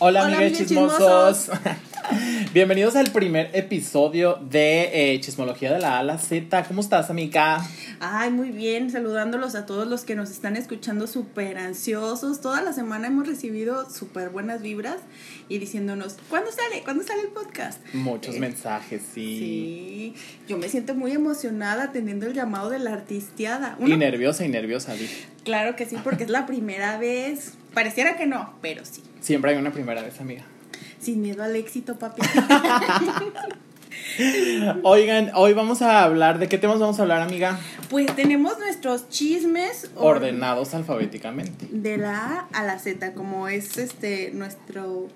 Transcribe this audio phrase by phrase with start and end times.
[0.00, 1.50] Hola, Hola, amigues amigues chismosos.
[2.54, 6.64] Bienvenidos al primer episodio de eh, Chismología de la A a la Z.
[6.64, 7.62] ¿Cómo estás, amiga?
[8.00, 12.40] Ay, muy bien, saludándolos a todos los que nos están escuchando súper ansiosos.
[12.40, 14.96] Toda la semana hemos recibido súper buenas vibras
[15.48, 16.82] y diciéndonos, ¿cuándo sale?
[16.82, 17.80] ¿Cuándo sale el podcast?
[17.94, 19.18] Muchos Eh, mensajes, sí.
[19.38, 20.14] Sí,
[20.48, 23.76] yo me siento muy emocionada atendiendo el llamado de la artisteada.
[23.80, 25.08] Y Uno, nerviosa y nerviosa, Di.
[25.44, 27.54] claro que sí, porque es la primera vez.
[27.74, 29.02] Pareciera que no, pero sí.
[29.20, 30.44] Siempre hay una primera vez, amiga.
[31.00, 32.20] Sin miedo al éxito, papi.
[34.82, 37.58] Oigan, hoy vamos a hablar, ¿de qué temas vamos a hablar, amiga?
[37.88, 41.66] Pues tenemos nuestros chismes or- Ordenados alfabéticamente.
[41.70, 45.08] de la A a la Z, como es este nuestro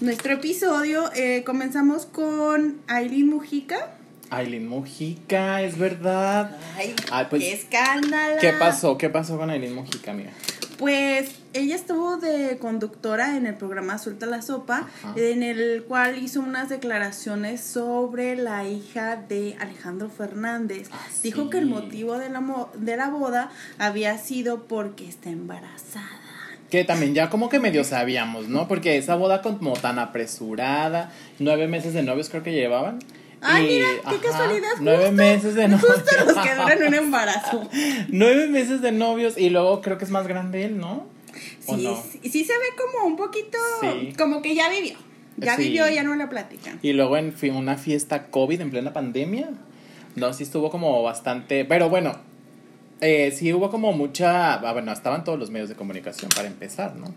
[0.00, 1.10] nuestro episodio.
[1.14, 3.90] Eh, comenzamos con Aileen Mujica.
[4.30, 6.56] Aileen Mujica, es verdad.
[6.76, 8.36] Ay, Ay, pues, qué escándalo.
[8.40, 8.96] ¿Qué pasó?
[8.96, 10.30] ¿Qué pasó con Aileen Mujica, amiga?
[10.78, 15.14] Pues ella estuvo de conductora en el programa Suelta la Sopa, Ajá.
[15.16, 20.88] en el cual hizo unas declaraciones sobre la hija de Alejandro Fernández.
[20.92, 25.30] Ah, Dijo que el motivo de la, mo- de la boda había sido porque está
[25.30, 26.06] embarazada.
[26.70, 28.68] Que también ya como que medio sabíamos, ¿no?
[28.68, 33.00] Porque esa boda como tan apresurada, nueve meses de novios creo que llevaban.
[33.42, 34.68] Ay, Y, mira, qué ajá, casualidad.
[34.80, 35.92] Nueve justo- meses de novios.
[35.96, 37.68] Justo los que duran un embarazo.
[38.08, 41.06] nueve meses de novios y luego creo que es más grande él, ¿no?
[41.66, 41.96] ¿O Sí, no?
[41.96, 44.12] sí, sí se ve como un poquito, Sí.
[44.18, 44.96] como que ya vivió.
[45.36, 46.78] Ya vivió, ya no la platican.
[46.82, 49.50] Y luego en una fiesta COVID en plena pandemia.
[50.16, 51.64] No, sí estuvo como bastante.
[51.64, 52.16] Pero bueno,
[53.00, 54.54] eh, sí hubo como mucha.
[54.54, 57.14] ah, Bueno, estaban todos los medios de comunicación para empezar, ¿no?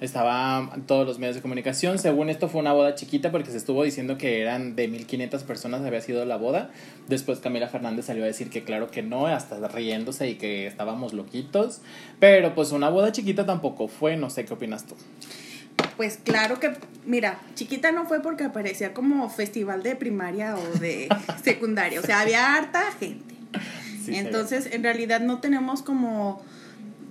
[0.00, 1.98] Estaban todos los medios de comunicación.
[1.98, 5.82] Según esto fue una boda chiquita porque se estuvo diciendo que eran de 1500 personas
[5.82, 6.70] había sido la boda.
[7.08, 11.12] Después Camila Fernández salió a decir que claro que no, hasta riéndose y que estábamos
[11.14, 11.80] loquitos.
[12.20, 14.94] Pero pues una boda chiquita tampoco fue, no sé qué opinas tú.
[15.96, 16.74] Pues claro que,
[17.06, 21.08] mira, chiquita no fue porque aparecía como festival de primaria o de
[21.42, 21.98] secundaria.
[21.98, 23.34] O sea, había harta gente.
[24.04, 24.14] Sí.
[24.14, 26.40] Entonces, en realidad no tenemos como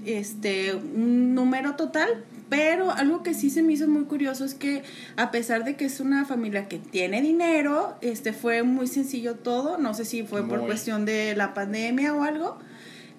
[0.05, 4.83] este un número total, pero algo que sí se me hizo muy curioso es que
[5.15, 9.77] a pesar de que es una familia que tiene dinero, este fue muy sencillo todo,
[9.77, 12.57] no sé si fue por cuestión de la pandemia o algo,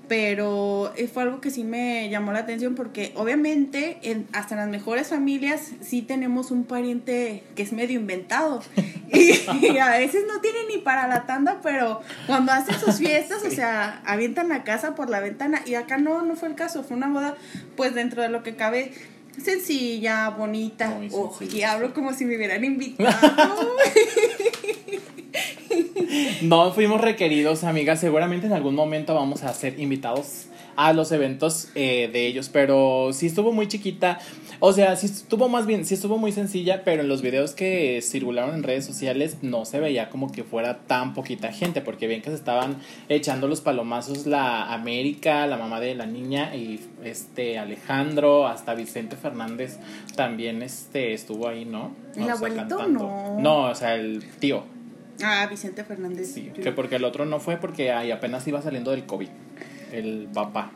[0.09, 4.61] pero eh, fue algo que sí me llamó la atención porque obviamente en, hasta en
[4.61, 8.63] las mejores familias sí tenemos un pariente que es medio inventado.
[9.11, 9.31] Y,
[9.67, 13.51] y a veces no tiene ni para la tanda, pero cuando hacen sus fiestas, o
[13.51, 15.63] sea, avientan la casa por la ventana.
[15.65, 17.35] Y acá no, no fue el caso, fue una boda
[17.75, 18.93] pues dentro de lo que cabe
[19.41, 23.77] sencilla, bonita, Muy oh, sencilla, y hablo como si me hubieran invitado.
[26.43, 28.01] No fuimos requeridos, amigas.
[28.01, 30.47] Seguramente en algún momento vamos a ser invitados
[30.77, 34.21] a los eventos eh, de ellos, pero sí estuvo muy chiquita.
[34.61, 38.01] O sea, sí estuvo más bien, sí estuvo muy sencilla, pero en los videos que
[38.03, 42.23] circularon en redes sociales no se veía como que fuera tan poquita gente, porque ven
[42.23, 42.77] que se estaban
[43.09, 49.17] echando los palomazos la América, la mamá de la niña y este Alejandro, hasta Vicente
[49.17, 49.79] Fernández
[50.17, 51.93] también este estuvo ahí, ¿no?
[52.17, 52.89] ¿El O sea, abuelito?
[52.89, 53.39] No.
[53.39, 54.65] No, o sea, el tío.
[55.23, 56.33] ah, Vicente Fernández.
[56.33, 59.29] Sí, que porque el otro no fue porque ahí apenas iba saliendo del COVID,
[59.93, 60.73] el papá.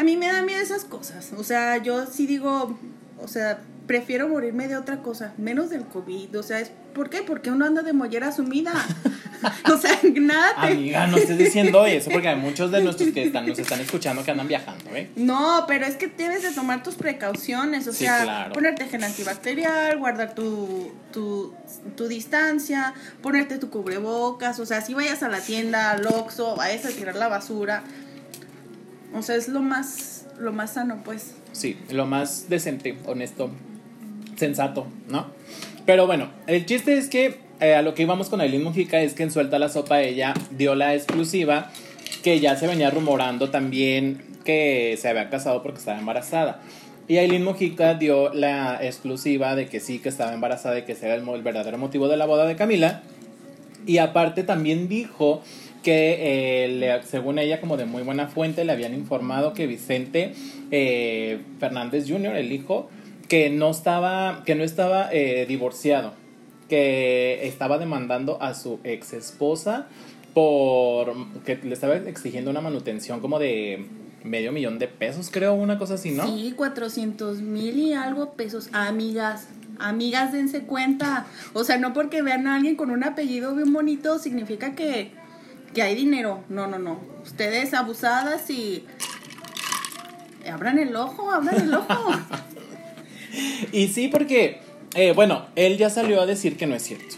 [0.00, 1.30] A mí me da miedo esas cosas.
[1.36, 2.78] O sea, yo sí digo,
[3.18, 6.38] o sea, prefiero morirme de otra cosa, menos del COVID.
[6.38, 7.20] O sea, es ¿por qué?
[7.22, 8.72] Porque uno anda de mollera sumida.
[9.70, 10.68] o sea, nada te...
[10.68, 14.24] Amiga, no estés diciendo eso porque hay muchos de nuestros que están, nos están escuchando
[14.24, 15.10] que andan viajando, ¿eh?
[15.16, 18.54] No, pero es que debes de tomar tus precauciones, o Sí, sea, claro.
[18.54, 21.52] ponerte gel antibacterial, guardar tu, tu,
[21.94, 26.86] tu distancia, ponerte tu cubrebocas, o sea, si vayas a la tienda, al Oxxo, vayas
[26.86, 27.82] a tirar la basura,
[29.14, 31.34] o sea, es lo más, lo más sano, pues.
[31.52, 33.50] Sí, lo más decente, honesto,
[34.36, 35.26] sensato, ¿no?
[35.86, 39.14] Pero bueno, el chiste es que eh, a lo que íbamos con Aileen Mujica es
[39.14, 41.70] que en Suelta la Sopa ella dio la exclusiva
[42.22, 46.60] que ya se venía rumorando también que se había casado porque estaba embarazada.
[47.08, 51.06] Y Aileen Mujica dio la exclusiva de que sí, que estaba embarazada y que ese
[51.06, 53.02] era el, el verdadero motivo de la boda de Camila.
[53.86, 55.42] Y aparte también dijo
[55.82, 60.34] que, eh, le- según ella, como de muy buena fuente, le habían informado que Vicente
[60.70, 62.90] eh, Fernández Jr., el hijo,
[63.28, 66.12] que no estaba, que no estaba eh, divorciado,
[66.68, 69.86] que estaba demandando a su ex esposa
[70.34, 73.84] por que le estaba exigiendo una manutención como de
[74.22, 76.26] medio millón de pesos, creo, una cosa así, ¿no?
[76.26, 78.68] Sí, 400 mil y algo pesos.
[78.72, 79.48] Amigas,
[79.78, 81.26] amigas, dense cuenta.
[81.54, 85.10] O sea, no porque vean a alguien con un apellido bien bonito significa que,
[85.74, 86.44] que hay dinero.
[86.48, 87.00] No, no, no.
[87.24, 88.84] Ustedes abusadas y...
[90.50, 92.10] Abran el ojo, abran el ojo.
[93.72, 94.58] Y sí, porque,
[94.94, 97.16] eh, bueno, él ya salió a decir que no es cierto.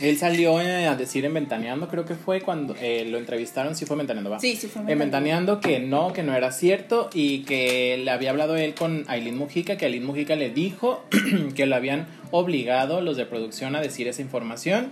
[0.00, 3.84] Él salió eh, a decir en Ventaneando, creo que fue cuando eh, lo entrevistaron, sí
[3.84, 4.40] fue Ventaneando, ¿va?
[4.40, 8.30] Sí, sí fue En Ventaneando que no, que no era cierto y que le había
[8.30, 11.04] hablado él con Aileen Mujica, que Aileen Mujica le dijo
[11.54, 14.90] que lo habían obligado los de producción a decir esa información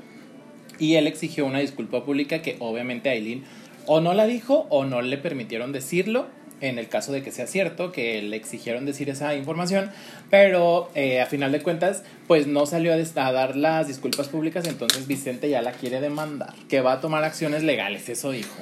[0.80, 3.44] y él exigió una disculpa pública que obviamente Aileen
[3.86, 6.26] o no la dijo o no le permitieron decirlo
[6.60, 9.90] en el caso de que sea cierto, que le exigieron decir esa información,
[10.28, 15.06] pero eh, a final de cuentas, pues no salió a, dar las disculpas públicas, entonces
[15.06, 18.54] Vicente ya la quiere demandar, que va a tomar acciones legales, eso dijo.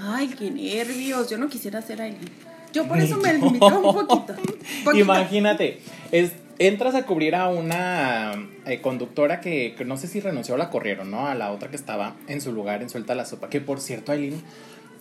[0.00, 2.30] Ay, qué nervios, yo no quisiera ser Aileen.
[2.72, 4.34] Yo por eso me limitaba un poquito,
[4.94, 5.78] Imagínate,
[6.10, 8.32] es, entras a cubrir a una
[8.66, 11.26] eh, conductora que, que, no sé si renunció o la corrieron, ¿no?
[11.26, 14.12] A la otra que estaba en su lugar en Suelta la Sopa, que por cierto,
[14.12, 14.42] Aileen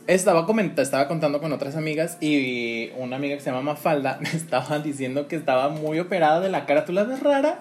[0.08, 0.46] estaba,
[0.78, 5.28] estaba contando con otras amigas y una amiga que se llama Mafalda me estaba diciendo
[5.28, 6.86] que estaba muy operada de la cara.
[6.86, 7.60] ¿Tú la ves rara?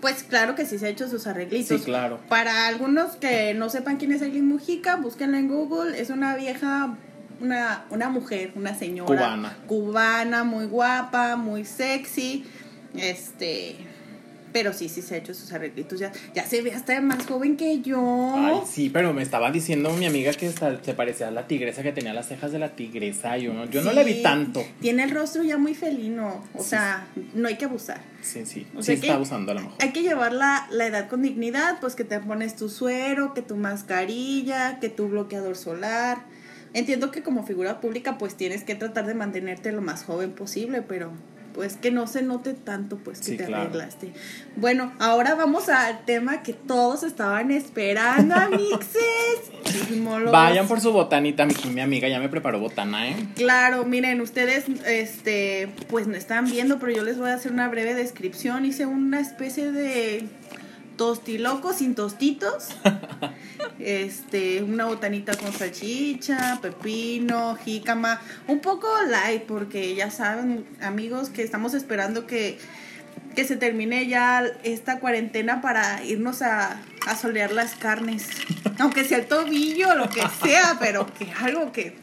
[0.00, 1.78] Pues claro que sí se ha hecho sus arreglitos.
[1.78, 2.20] Sí, claro.
[2.28, 5.98] Para algunos que no sepan quién es Aileen Mujica, búsquenla en Google.
[5.98, 6.94] Es una vieja,
[7.40, 9.06] una, una mujer, una señora.
[9.06, 9.56] Cubana.
[9.66, 12.44] Cubana, muy guapa, muy sexy.
[12.96, 13.76] Este
[14.54, 15.98] pero sí, sí se ha hecho sus arreglitos.
[15.98, 18.34] Ya, ya se ve hasta más joven que yo.
[18.36, 21.90] Ay, sí, pero me estaba diciendo mi amiga que se parecía a la tigresa, que
[21.90, 23.36] tenía las cejas de la tigresa.
[23.36, 24.64] Yo no, yo no la vi tanto.
[24.80, 26.44] Tiene el rostro ya muy felino.
[26.54, 28.00] O sea, no hay que abusar.
[28.22, 28.64] Sí, sí.
[28.78, 29.76] sí está abusando a lo mejor.
[29.80, 33.42] Hay que llevar la, la edad con dignidad, pues que te pones tu suero, que
[33.42, 36.26] tu mascarilla, que tu bloqueador solar.
[36.74, 40.80] Entiendo que como figura pública pues tienes que tratar de mantenerte lo más joven posible,
[40.82, 41.10] pero
[41.54, 44.12] pues que no se note tanto pues que te arreglaste.
[44.56, 49.00] Bueno, ahora vamos al tema que todos estaban esperando, amixes.
[50.32, 53.16] Vayan por su botanita, mi, mi amiga ya me preparó botana, ¿eh?
[53.36, 57.68] Claro, miren, ustedes este pues no están viendo, pero yo les voy a hacer una
[57.68, 58.64] breve descripción.
[58.64, 60.26] Hice una especie de
[60.96, 62.68] tostiloco sin tostitos.
[63.78, 71.42] este, una botanita con salchicha, pepino, jícama, un poco light porque ya saben, amigos, que
[71.42, 72.58] estamos esperando que,
[73.34, 78.28] que se termine ya esta cuarentena para irnos a, a solear las carnes.
[78.78, 81.94] Aunque sea el tobillo o lo que sea, pero que algo que,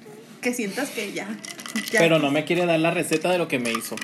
[0.41, 1.27] que sientas que ya,
[1.91, 1.99] ya.
[1.99, 3.95] Pero no me quiere dar la receta de lo que me hizo.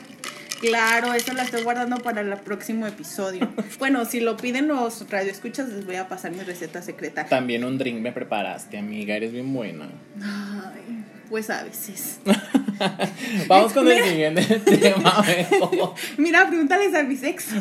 [0.60, 3.50] Claro, eso la estoy guardando para el próximo episodio.
[3.80, 7.26] bueno, si lo piden los radioescuchas, les voy a pasar mi receta secreta.
[7.26, 9.90] También un drink me preparaste, amiga, eres bien buena.
[10.22, 12.20] Ay, pues a veces.
[13.48, 15.24] Vamos con el siguiente tema.
[16.18, 17.56] Mira, pregúntales a mi sexo.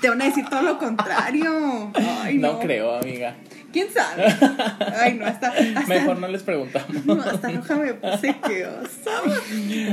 [0.00, 1.92] Te van a decir todo lo contrario.
[1.94, 2.54] Ay, no.
[2.54, 3.36] no creo, amiga.
[3.74, 4.24] ¿Quién sabe?
[4.96, 5.52] Ay, no, hasta,
[5.88, 7.04] Mejor no les preguntamos.
[7.04, 8.64] No, hasta roja me puse que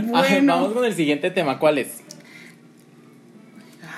[0.04, 0.54] Bueno.
[0.56, 1.58] vamos con el siguiente tema.
[1.58, 1.88] ¿Cuál es?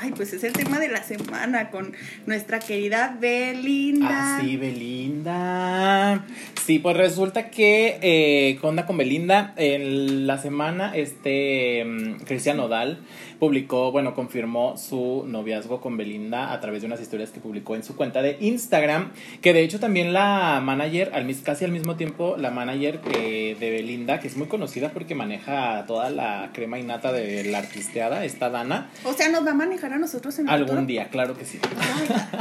[0.03, 1.93] Ay, pues es el tema de la semana con
[2.25, 4.09] nuestra querida Belinda.
[4.11, 6.25] Ah, sí, Belinda.
[6.61, 12.99] Sí, pues resulta que eh, Conda con Belinda, en la semana, este mm, Cristian Nodal
[13.39, 17.83] publicó, bueno, confirmó su noviazgo con Belinda a través de unas historias que publicó en
[17.83, 19.11] su cuenta de Instagram,
[19.41, 24.19] que de hecho también la manager, al, casi al mismo tiempo, la manager de Belinda,
[24.19, 28.89] que es muy conocida porque maneja toda la crema innata de la artisteada, esta Dana.
[29.03, 31.59] O sea, nos va a manejar a nosotros en el Algún día, claro que sí.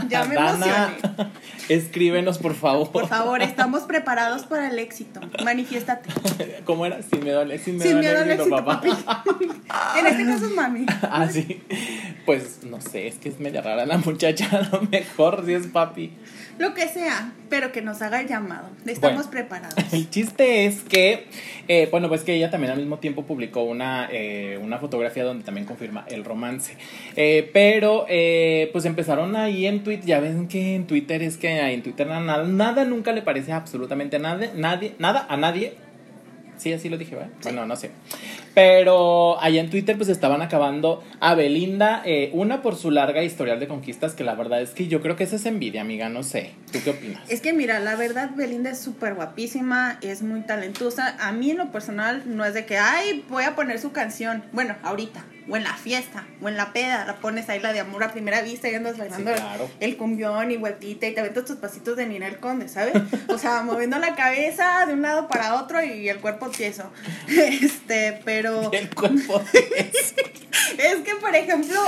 [0.09, 0.95] ya me Dana,
[1.69, 2.91] escríbenos, por favor.
[2.91, 5.21] Por favor, estamos preparados para el éxito.
[5.45, 6.11] Manifiéstate.
[6.65, 7.03] ¿Cómo era?
[7.03, 8.83] Sin miedo al, sin miedo al éxito, papá.
[9.99, 10.87] en este caso es mami.
[11.03, 11.62] ah, sí.
[12.25, 15.67] Pues no sé, es que es media rara la muchacha, a lo mejor si es
[15.67, 16.12] papi.
[16.59, 18.69] Lo que sea, pero que nos haga el llamado.
[18.87, 19.75] Estamos preparados.
[19.93, 21.27] El chiste es que,
[21.69, 25.45] eh, bueno, pues que ella también al mismo tiempo publicó una, eh, una fotografía donde
[25.45, 26.77] también confirma el romance.
[27.17, 28.07] Eh, pero,
[28.73, 32.45] pues empezaron ahí en Twitter, ya ven que en Twitter es que en Twitter nada,
[32.45, 35.75] nada nunca le parece absolutamente a nadie, nadie, nada a nadie
[36.62, 37.33] Sí, así lo dije, ¿verdad?
[37.42, 37.90] Bueno, no sé.
[38.54, 43.59] Pero allá en Twitter pues estaban acabando a Belinda, eh, una por su larga historial
[43.59, 46.23] de conquistas, que la verdad es que yo creo que esa es envidia, amiga, no
[46.23, 46.52] sé.
[46.71, 47.28] ¿Tú qué opinas?
[47.28, 51.16] Es que mira, la verdad Belinda es súper guapísima, es muy talentosa.
[51.19, 54.45] A mí en lo personal no es de que, ay, voy a poner su canción.
[54.52, 57.81] Bueno, ahorita, o en la fiesta, o en la peda, la pones ahí la de
[57.81, 59.33] amor a primera vista y andas bailando
[59.81, 62.95] el cumbión y vueltita y te aventas tus pasitos de Ninel Conde, ¿sabes?
[63.29, 66.91] O sea, moviendo la cabeza de un lado para otro y el cuerpo tieso.
[67.63, 68.71] Este, pero...
[68.73, 70.15] el cuerpo tieso.
[70.79, 71.81] es que, por ejemplo...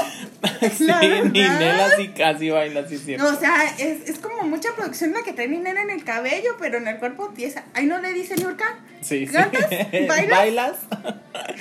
[0.77, 0.87] sí,
[1.33, 3.27] Ninel así casi baila así siempre.
[3.27, 6.79] O sea, es, es como mucha producción la que trae Ninel en el cabello, pero
[6.79, 7.65] en el cuerpo tiesa.
[7.75, 8.79] Ahí no le dice Nurka.
[9.05, 9.35] Sí, sí.
[10.09, 10.31] ¿Bailas?
[10.31, 10.77] ¿Bailas?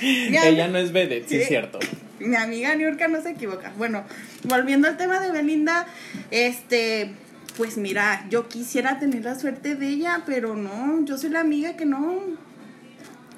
[0.02, 1.78] Ella no es vedette, sí es cierto.
[2.18, 3.72] Mi amiga Niurka no se equivoca.
[3.76, 4.04] Bueno,
[4.44, 5.86] volviendo al tema de Belinda,
[6.30, 7.12] este,
[7.58, 11.76] pues mira, yo quisiera tener la suerte de ella, pero no, yo soy la amiga
[11.76, 12.18] que no.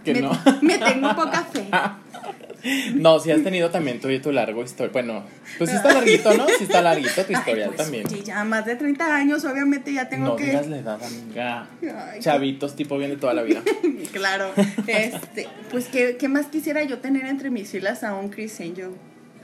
[0.05, 0.39] Que me, no.
[0.63, 1.67] me tengo poca fe.
[2.95, 4.93] No, si has tenido también tu, tu largo historia.
[4.93, 5.25] Bueno,
[5.59, 6.47] pues sí está larguito, ¿no?
[6.49, 8.07] Sí está larguito tu historial Ay, pues, también.
[8.07, 10.47] oye, ya más de 30 años, obviamente ya tengo No que.
[10.47, 11.67] digas la edad, amiga.
[12.13, 13.63] Ay, Chavitos tipo bien de toda la vida.
[14.13, 14.51] Claro,
[14.87, 18.91] este, pues ¿qué, qué más quisiera yo tener entre mis filas a un Chris Angel.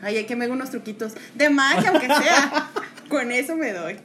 [0.01, 2.71] Ay, hay que me haga unos truquitos de magia, aunque sea.
[3.13, 3.97] Con eso me doy.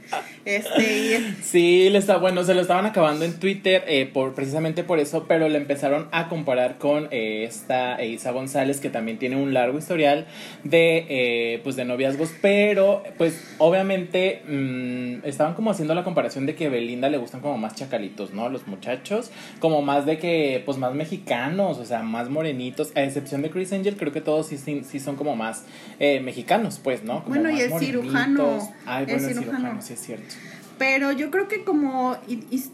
[0.43, 4.99] Este, Sí, le está, bueno, se lo estaban acabando en Twitter eh, por, precisamente por
[4.99, 9.53] eso, pero le empezaron a comparar con eh, esta Isa González, que también tiene un
[9.53, 10.25] largo historial
[10.65, 16.55] de, eh, pues, de noviazgos, pero pues obviamente mm, estaban como haciendo la comparación de
[16.55, 18.49] que Belinda le gustan como más chacalitos, ¿no?
[18.49, 23.41] Los muchachos, como más de que, pues más mexicanos, o sea, más morenitos, a excepción
[23.41, 25.63] de Chris Angel, creo que todos sí, sí, sí son como más
[25.99, 27.23] eh, mexicanos, pues, ¿no?
[27.23, 27.79] Como Bueno, y morenitos.
[27.79, 29.57] cirujano, Ay, bueno, es cirujano.
[29.57, 30.35] cirujano, sí es cierto.
[30.77, 32.17] Pero yo creo que como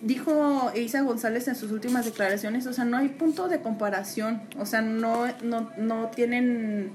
[0.02, 4.42] dijo Isa González en sus últimas declaraciones, o sea, no hay punto de comparación.
[4.60, 6.92] O sea, no, no, no tienen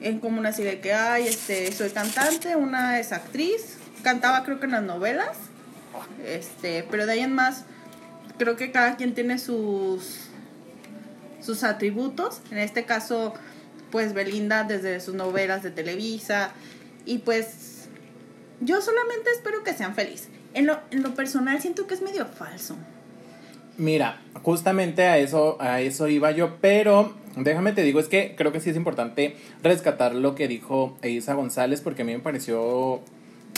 [0.00, 4.66] en común así de que, ay, este, soy cantante, una es actriz, cantaba creo que
[4.66, 5.36] en las novelas,
[6.26, 7.64] este, pero de ahí en más,
[8.38, 10.26] creo que cada quien tiene sus,
[11.40, 12.40] sus atributos.
[12.50, 13.32] En este caso,
[13.90, 16.50] pues Belinda desde sus novelas de Televisa,
[17.04, 17.46] y pues
[18.64, 20.28] yo solamente espero que sean felices.
[20.54, 22.76] En lo, en lo personal siento que es medio falso.
[23.78, 28.52] Mira, justamente a eso, a eso iba yo, pero déjame te digo, es que creo
[28.52, 33.00] que sí es importante rescatar lo que dijo Isa González, porque a mí me pareció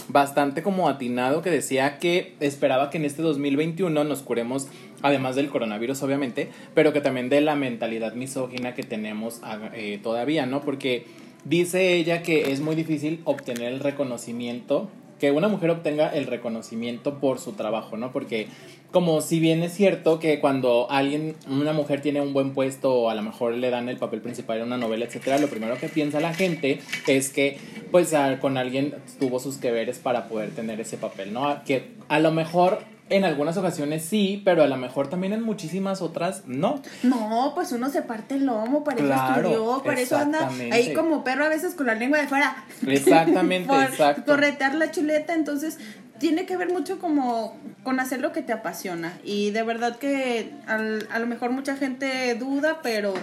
[0.09, 4.69] bastante como atinado que decía que esperaba que en este 2021 nos curemos,
[5.03, 9.99] además del coronavirus obviamente, pero que también de la mentalidad misógina que tenemos ah, eh,
[10.03, 10.61] todavía, ¿no?
[10.61, 11.07] Porque
[11.45, 17.21] dice ella que es muy difícil obtener el reconocimiento que una mujer obtenga el reconocimiento
[17.21, 18.13] por su trabajo, ¿no?
[18.13, 18.49] Porque
[18.95, 23.11] como si bien es cierto que cuando alguien, una mujer tiene un buen puesto o
[23.11, 25.89] a lo mejor le dan el papel principal en una novela, etcétera, lo primero que
[25.89, 27.59] piensa la gente es que
[27.91, 31.65] pues a- con alguien tuvo sus que veres para poder tener ese papel, ¿no?
[31.65, 32.79] Que a lo mejor
[33.11, 36.81] en algunas ocasiones sí, pero a lo mejor también en muchísimas otras no.
[37.03, 40.95] No, pues uno se parte el lomo, para eso Claro, estudió, para eso anda ahí
[40.95, 42.65] como perro a veces con la lengua de fuera.
[42.87, 44.25] Exactamente, Por exacto.
[44.25, 45.79] corretear la chuleta, entonces
[46.19, 48.84] tiene que ver mucho como con hacer lo que te apasiona.
[49.25, 53.15] Y de verdad que al- a lo mejor mucha gente duda, pero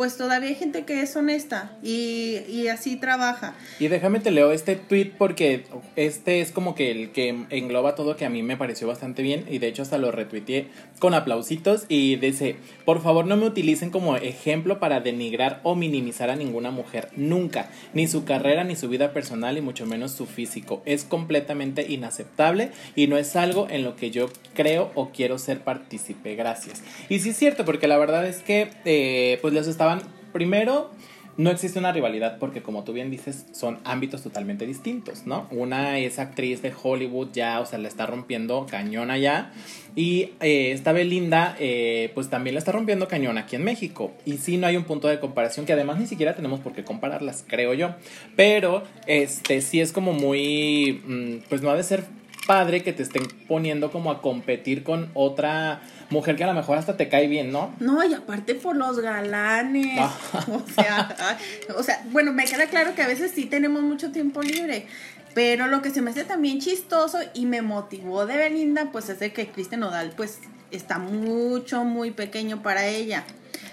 [0.00, 3.52] pues todavía hay gente que es honesta y, y así trabaja.
[3.78, 8.16] Y déjame te leo este tweet porque este es como que el que engloba todo
[8.16, 10.68] que a mí me pareció bastante bien y de hecho hasta lo retuiteé
[11.00, 16.30] con aplausitos y dice, por favor no me utilicen como ejemplo para denigrar o minimizar
[16.30, 20.24] a ninguna mujer, nunca, ni su carrera ni su vida personal y mucho menos su
[20.24, 20.80] físico.
[20.86, 25.60] Es completamente inaceptable y no es algo en lo que yo creo o quiero ser
[25.60, 26.36] partícipe.
[26.36, 26.82] Gracias.
[27.10, 29.66] Y sí es cierto porque la verdad es que eh, pues les
[30.32, 30.90] primero
[31.36, 35.46] no existe una rivalidad porque como tú bien dices son ámbitos totalmente distintos, ¿no?
[35.50, 39.50] Una es actriz de Hollywood ya, o sea, la está rompiendo cañón allá.
[39.96, 44.12] Y eh, esta Belinda eh, pues también la está rompiendo cañón aquí en México.
[44.26, 46.84] Y sí no hay un punto de comparación que además ni siquiera tenemos por qué
[46.84, 47.94] compararlas, creo yo,
[48.36, 52.04] pero este sí es como muy, mm, pues no ha de ser
[52.50, 56.78] padre que te estén poniendo como a competir con otra mujer que a lo mejor
[56.78, 57.72] hasta te cae bien, ¿no?
[57.78, 60.00] No, y aparte por los galanes.
[60.00, 60.12] Ah.
[60.50, 61.36] O sea,
[61.76, 64.86] o sea, bueno, me queda claro que a veces sí tenemos mucho tiempo libre.
[65.32, 69.20] Pero lo que se me hace también chistoso y me motivó de Belinda, pues es
[69.20, 70.40] de que Kristen Nodal, pues
[70.72, 73.22] está mucho, muy pequeño para ella.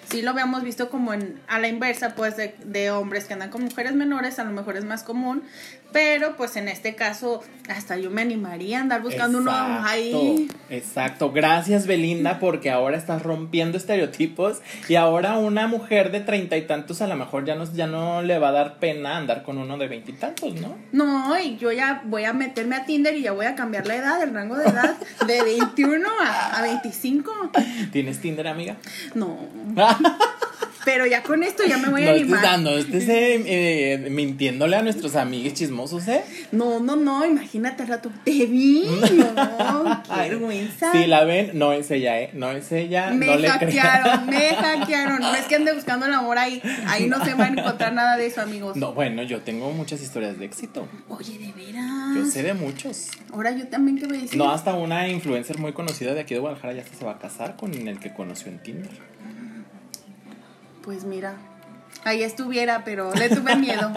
[0.10, 3.50] Sí lo habíamos visto como en, a la inversa, pues de, de hombres que andan
[3.50, 5.44] con mujeres menores, a lo mejor es más común.
[5.92, 10.50] Pero pues en este caso, hasta yo me animaría a andar buscando uno ahí.
[10.70, 11.32] Exacto.
[11.32, 17.02] Gracias, Belinda, porque ahora estás rompiendo estereotipos y ahora una mujer de treinta y tantos
[17.02, 19.78] a lo mejor ya no, ya no le va a dar pena andar con uno
[19.78, 20.76] de veintitantos, ¿no?
[20.92, 23.96] No, y yo ya voy a meterme a Tinder y ya voy a cambiar la
[23.96, 27.52] edad, el rango de edad de 21 a, a 25.
[27.92, 28.76] ¿Tienes Tinder, amiga?
[29.16, 29.38] No,
[30.86, 32.42] pero ya con esto ya me voy a no estés animar.
[32.44, 36.24] dando, estés eh, eh, mintiéndole a nuestros amigos chismosos, ¿eh?
[36.54, 38.10] No, no, no, imagínate al rato.
[38.24, 38.86] Te vi.
[38.86, 40.94] No, qué vergüenza.
[40.94, 42.30] Si la ven, no es ella, ¿eh?
[42.34, 45.20] No es ella, me no hackearon, me hackearon.
[45.20, 46.62] No es que ande buscando el amor ahí.
[46.88, 48.78] Ahí no se va a encontrar nada de eso, amigos.
[48.78, 50.88] No, bueno, yo tengo muchas historias de éxito.
[51.10, 52.16] Oye, de veras.
[52.16, 53.10] Yo sé de muchos.
[53.34, 54.38] Ahora yo también, ¿qué voy a decir?
[54.38, 57.20] No, hasta una influencer muy conocida de aquí de Guadalajara ya hasta se va a
[57.20, 59.18] casar con el que conoció en Tinder.
[60.88, 61.36] Pues mira,
[62.06, 63.92] Ahí estuviera, pero le tuve miedo.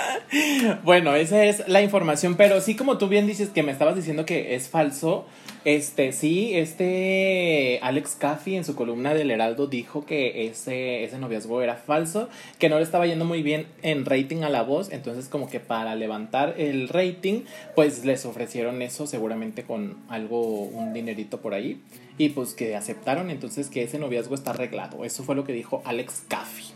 [0.84, 4.24] bueno, esa es la información, pero sí como tú bien dices que me estabas diciendo
[4.24, 5.26] que es falso,
[5.66, 11.60] este sí, este Alex Caffey en su columna del Heraldo dijo que ese, ese noviazgo
[11.60, 15.28] era falso, que no le estaba yendo muy bien en rating a la voz, entonces
[15.28, 17.42] como que para levantar el rating,
[17.74, 21.82] pues les ofrecieron eso seguramente con algo, un dinerito por ahí,
[22.18, 25.82] y pues que aceptaron, entonces que ese noviazgo está arreglado, eso fue lo que dijo
[25.84, 26.66] Alex Caffey.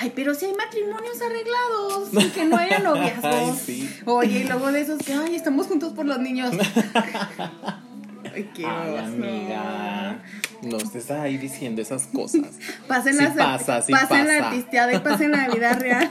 [0.00, 3.68] Ay, pero si hay matrimonios arreglados, y que no haya noviazgos.
[4.06, 6.52] Oye, y luego de esos que, ay, estamos juntos por los niños.
[8.34, 10.22] ay, qué ay, amiga.
[10.62, 12.58] No estés ahí diciendo esas cosas.
[12.88, 16.10] Pasen sí pasa, sí pasen la artisteada y pasen la vida real.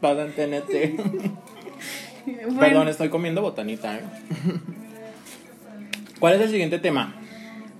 [0.00, 1.00] Pasen TNT.
[2.58, 4.04] Perdón, estoy comiendo botanita, ¿eh?
[6.18, 7.19] ¿Cuál es el siguiente tema?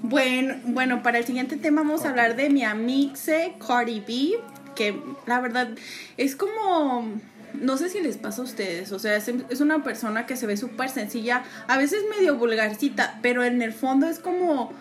[0.02, 4.40] Bueno, bueno, para el siguiente tema vamos a hablar de mi amixe Cardi B
[4.74, 5.68] que la verdad
[6.16, 7.20] es como
[7.54, 10.56] no sé si les pasa a ustedes, o sea, es, una persona que se ve
[10.56, 14.72] súper sencilla, a veces medio vulgarcita, pero en el fondo es como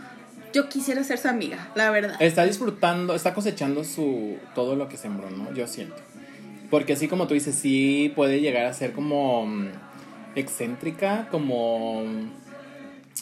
[0.53, 2.15] yo quisiera ser su amiga, la verdad.
[2.19, 5.53] Está disfrutando, está cosechando su todo lo que sembró, ¿no?
[5.53, 5.97] Yo siento.
[6.69, 9.67] Porque así como tú dices, sí puede llegar a ser como mm,
[10.35, 12.03] excéntrica, como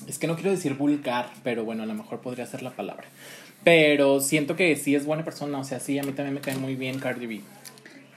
[0.08, 3.06] es que no quiero decir vulgar, pero bueno, a lo mejor podría ser la palabra.
[3.64, 6.56] Pero siento que sí es buena persona, o sea, sí, a mí también me cae
[6.56, 7.42] muy bien Cardi B.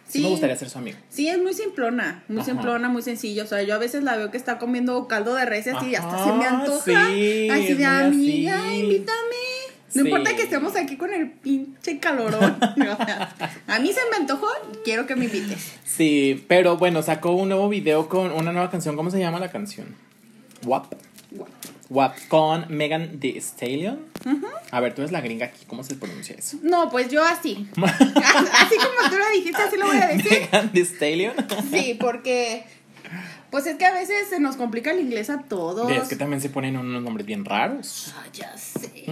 [0.07, 0.99] Sí, me gustaría ser su amigo.
[1.09, 3.45] Sí, es muy simplona, muy simplona, muy sencillo.
[3.45, 6.25] O sea, yo a veces la veo que está comiendo caldo de res y hasta
[6.25, 7.11] se me antoja.
[7.13, 9.51] Sí, así de amiga, invítame.
[9.95, 12.57] No importa que estemos aquí con el pinche calorón.
[13.67, 14.49] a mí se me antojó,
[14.85, 15.75] quiero que me invites.
[15.85, 18.97] Sí, pero bueno, sacó un nuevo video con una nueva canción.
[18.97, 19.95] ¿Cómo se llama la canción?
[20.65, 20.93] WAP.
[21.33, 21.49] WAP.
[21.91, 23.99] WAP con Megan Thee Stallion.
[24.71, 26.59] A ver, tú eres la gringa aquí, ¿cómo se pronuncia eso?
[26.63, 27.69] No, pues yo así.
[27.77, 30.31] así como tú lo dijiste, así lo voy a decir.
[30.31, 31.35] Megan Thee Stallion.
[31.71, 32.65] sí, porque
[33.51, 35.91] pues es que a veces se nos complica el inglés a todos.
[35.91, 38.15] es que también se ponen unos nombres bien raros.
[38.17, 39.07] Ah, ya sé.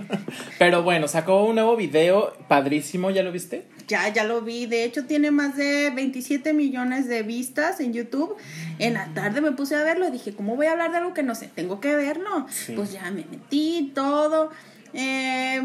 [0.58, 3.66] Pero bueno, sacó un nuevo video padrísimo, ¿ya lo viste?
[3.86, 4.66] Ya, ya lo vi.
[4.66, 8.36] De hecho, tiene más de 27 millones de vistas en YouTube.
[8.78, 11.14] En la tarde me puse a verlo y dije, ¿cómo voy a hablar de algo
[11.14, 11.50] que no sé?
[11.54, 12.46] Tengo que verlo.
[12.74, 14.50] Pues ya me metí todo.
[14.92, 15.60] Eh,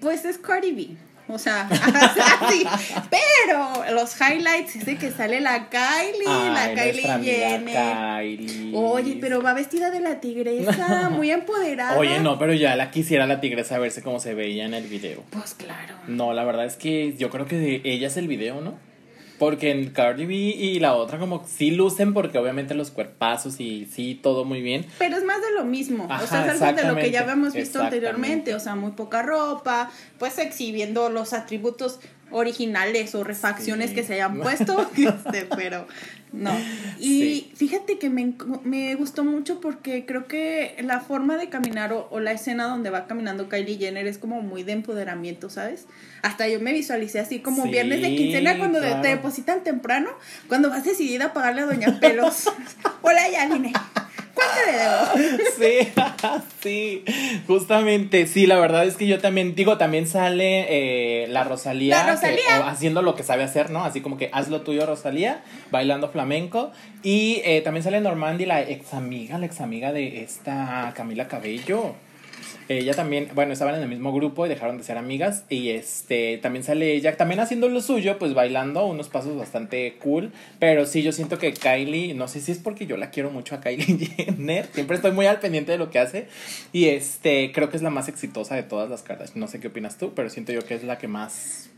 [0.00, 1.07] pues es Cardi B.
[1.28, 1.68] O sea,
[2.40, 2.64] así.
[3.10, 8.74] Pero los highlights es de que sale la Kylie, la Kylie Jenner.
[8.74, 11.98] Oye, pero va vestida de la tigresa, muy empoderada.
[11.98, 14.86] Oye, no, pero ya la quisiera la tigresa a verse cómo se veía en el
[14.86, 15.22] video.
[15.30, 15.94] Pues claro.
[16.06, 18.87] No, la verdad es que yo creo que ella es el video, ¿no?
[19.38, 23.86] Porque en Cardi B y la otra como sí lucen porque obviamente los cuerpazos y
[23.86, 24.86] sí todo muy bien.
[24.98, 26.04] Pero es más de lo mismo.
[26.04, 28.54] o sea, es algo de lo que ya habíamos visto anteriormente.
[28.54, 34.40] O sea, muy poca ropa, pues exhibiendo los atributos originales o refacciones que se hayan
[34.40, 35.86] puesto, este, pero
[36.32, 36.52] no.
[36.98, 42.20] Y fíjate que me, me, gustó mucho porque creo que la forma de caminar o,
[42.20, 45.86] la escena donde va caminando Kylie Jenner es como muy de empoderamiento, ¿sabes?
[46.22, 50.10] Hasta yo me visualicé así como viernes de quincena cuando te depositan temprano,
[50.48, 52.50] cuando vas decidida a pagarle a Doña Pelos.
[53.02, 53.72] Hola, Yaline.
[55.58, 55.92] Sí,
[56.62, 57.04] sí,
[57.46, 62.18] justamente, sí, la verdad es que yo también, digo, también sale eh, la Rosalía,
[62.66, 63.84] haciendo lo que sabe hacer, ¿no?
[63.84, 66.72] Así como que haz lo tuyo, Rosalía, bailando flamenco.
[67.02, 71.94] Y eh, también sale Normandi, la ex amiga, la ex amiga de esta Camila Cabello.
[72.68, 75.44] Ella también, bueno, estaban en el mismo grupo y dejaron de ser amigas.
[75.48, 80.32] Y este, también sale ella, también haciendo lo suyo, pues bailando unos pasos bastante cool.
[80.58, 83.54] Pero sí, yo siento que Kylie, no sé si es porque yo la quiero mucho
[83.54, 84.66] a Kylie Jenner.
[84.72, 86.28] Siempre estoy muy al pendiente de lo que hace.
[86.72, 89.36] Y este, creo que es la más exitosa de todas las cartas.
[89.36, 91.70] No sé qué opinas tú, pero siento yo que es la que más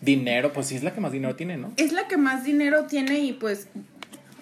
[0.00, 1.72] dinero, pues sí es la que más dinero tiene, ¿no?
[1.76, 3.68] Es la que más dinero tiene y pues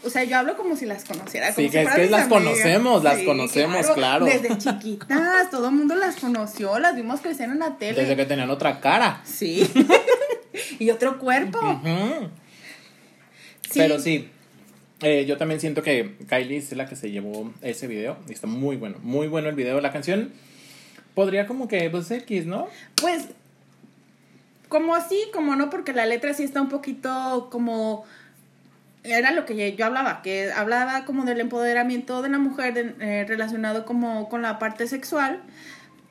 [0.05, 1.53] o sea, yo hablo como si las conociera.
[1.53, 6.17] sí, que es que las conocemos, las conocemos, claro, Desde chiquitas, todo el mundo las
[6.17, 8.01] conoció, las vimos crecer en la tele.
[8.01, 9.21] Desde que tenían otra cara.
[9.25, 9.71] Sí.
[10.79, 11.81] y otro cuerpo.
[13.75, 14.29] Pero sí,
[15.01, 18.19] eh, yo también siento que Kylie es la que se llevó ese video.
[18.29, 19.81] Y está muy bueno, muy bueno el video.
[19.81, 20.33] La canción
[21.15, 22.69] podría como que, pues X, ¿no?
[23.01, 23.29] Pues,
[24.69, 28.05] como así, como no, porque la letra sí está un poquito como
[29.05, 33.85] era lo que yo hablaba, que hablaba como del empoderamiento de la mujer eh, relacionado
[33.85, 35.43] como con la parte sexual,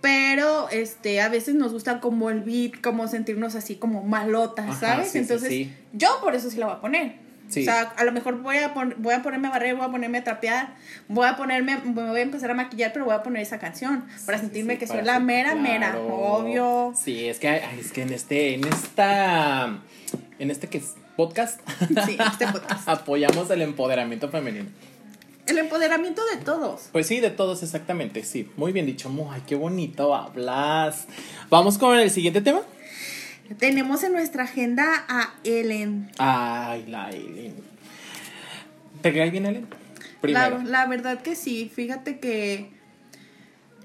[0.01, 5.15] pero este a veces nos gusta como el beat, como sentirnos así como malotas, ¿sabes?
[5.15, 7.31] Entonces, yo por eso sí la voy a poner.
[7.49, 10.19] O sea, a lo mejor voy a, voy a ponerme a barrer, voy a ponerme
[10.19, 10.73] a trapear,
[11.09, 14.05] voy a ponerme, me voy a empezar a maquillar, pero voy a poner esa canción
[14.25, 16.93] para sentirme que soy la mera, mera, obvio.
[16.95, 19.79] Sí, es que, es que en este, en esta,
[20.39, 21.59] en este que es podcast,
[22.05, 22.87] sí, este podcast.
[22.87, 24.69] apoyamos el empoderamiento femenino.
[25.47, 26.89] El empoderamiento de todos.
[26.91, 28.49] Pues sí, de todos, exactamente, sí.
[28.57, 31.07] Muy bien dicho, ay, qué bonito hablas.
[31.49, 32.61] Vamos con el siguiente tema.
[33.57, 36.09] Tenemos en nuestra agenda a Ellen.
[36.17, 37.55] Ay, la Ellen.
[39.01, 39.67] ¿Te cae bien Ellen?
[40.21, 40.61] Primero.
[40.63, 42.80] La, verdad que sí, fíjate que...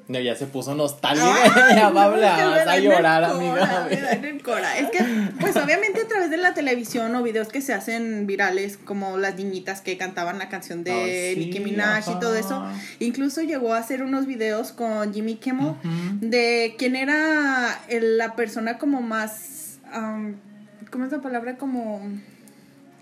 [0.08, 3.88] No, ya se puso nostálgica, ya va a hablar, a llorar, amiga.
[3.90, 5.04] Es que,
[5.40, 9.34] pues obviamente a través de la televisión o videos que se hacen virales, como las
[9.34, 12.64] niñitas que cantaban la canción de Nicki Minaj y todo eso,
[13.00, 15.74] incluso llegó a hacer unos videos con Jimmy Kimmel
[16.20, 19.78] de quién era la persona como más
[20.90, 21.56] ¿cómo es la palabra?
[21.56, 22.00] Como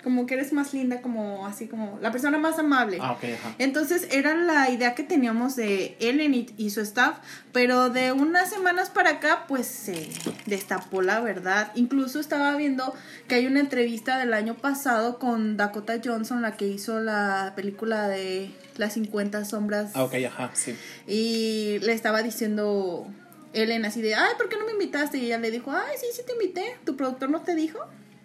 [0.05, 2.99] como que eres más linda, como así como la persona más amable.
[3.01, 3.55] Ah, ok, ajá.
[3.59, 7.19] Entonces era la idea que teníamos de Ellen y, su staff,
[7.53, 10.11] pero de unas semanas para acá pues se
[10.47, 11.73] destapó la verdad.
[11.75, 12.95] Incluso estaba viendo
[13.27, 18.07] que hay una entrevista del año pasado con Dakota Johnson, la que hizo la película
[18.07, 19.93] de Las 50 sombras.
[19.95, 20.77] Ah, ok, ajá, sí.
[21.07, 23.07] Y le estaba diciendo
[23.55, 25.17] Ellen así de, ay, ¿por qué no me invitaste?
[25.17, 26.77] Y ella le dijo, ay, sí, sí te invité.
[26.85, 27.79] ¿Tu productor no te dijo?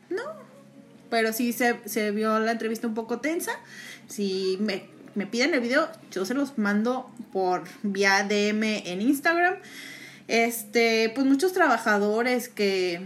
[0.09, 0.48] No.
[1.09, 3.51] Pero sí se, se vio la entrevista un poco tensa.
[4.07, 9.55] Si me, me piden el video, yo se los mando por vía DM en Instagram.
[10.27, 13.01] Este, pues muchos trabajadores que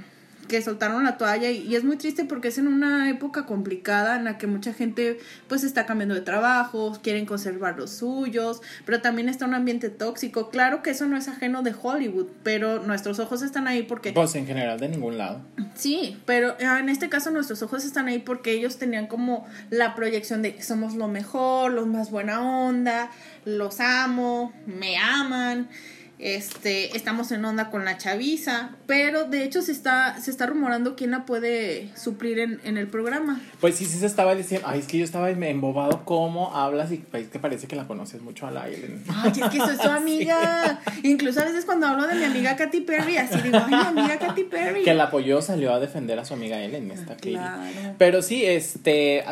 [0.47, 4.25] que soltaron la toalla y, es muy triste porque es en una época complicada en
[4.25, 9.29] la que mucha gente pues está cambiando de trabajo, quieren conservar los suyos, pero también
[9.29, 10.49] está un ambiente tóxico.
[10.49, 14.13] Claro que eso no es ajeno de Hollywood, pero nuestros ojos están ahí porque...
[14.13, 15.41] Pues en general de ningún lado.
[15.75, 19.95] Sí, pero ah, en este caso nuestros ojos están ahí porque ellos tenían como la
[19.95, 23.09] proyección de que somos lo mejor, los más buena onda,
[23.45, 25.67] los amo, me aman
[26.23, 30.95] este, estamos en onda con la chaviza, pero de hecho se está, se está rumorando
[30.95, 33.41] quién la puede suplir en, en el programa.
[33.59, 36.97] Pues sí, sí se estaba diciendo, ay, es que yo estaba embobado cómo hablas y
[36.97, 39.03] pues, que parece que la conoces mucho a la Ellen.
[39.09, 40.79] Ay, es que soy su amiga.
[41.03, 44.17] Incluso a veces cuando hablo de mi amiga Katy Perry, así digo, ay, mi amiga
[44.17, 44.83] Katy Perry.
[44.83, 47.63] Que la apoyó, salió a defender a su amiga Ellen, esta claro.
[47.97, 49.25] Pero sí, este,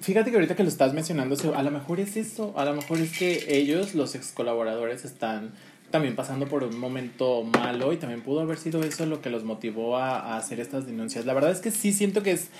[0.00, 3.00] fíjate que ahorita que lo estás mencionando, a lo mejor es eso, a lo mejor
[3.00, 5.52] es que ellos, los ex colaboradores, están
[5.90, 9.44] también pasando por un momento malo y también pudo haber sido eso lo que los
[9.44, 11.26] motivó a, hacer estas denuncias.
[11.26, 12.50] La verdad es que sí siento que es...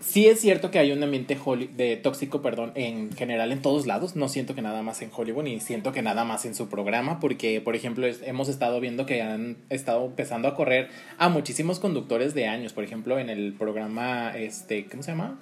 [0.00, 1.36] Sí es cierto que hay un ambiente
[1.76, 4.14] de tóxico, perdón, en general en todos lados.
[4.14, 7.18] No siento que nada más en Hollywood ni siento que nada más en su programa,
[7.18, 12.32] porque, por ejemplo, hemos estado viendo que han estado empezando a correr a muchísimos conductores
[12.32, 12.72] de años.
[12.72, 15.36] Por ejemplo, en el programa, este, ¿cómo se llama?